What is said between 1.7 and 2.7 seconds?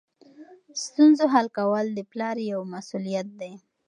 د پلار یوه